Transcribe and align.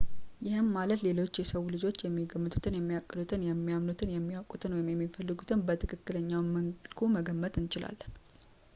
ይህም 0.45 0.67
ማለት 0.75 0.99
ሌሎች 1.07 1.35
የሰው 1.39 1.63
ልጆች 1.73 1.97
የሚገምቱትን 2.05 2.75
፣የሚያቅዱትን፣ 2.77 3.41
የሚያምኑትን፣ 3.49 4.13
የሚያውቁትን 4.15 4.73
ወይም 4.77 4.89
የሚፈልጉትን 4.93 5.63
በትክክለኛው 5.69 6.41
መልኩ 6.57 7.11
መገመት 7.17 7.61
እንችላለን 7.63 8.13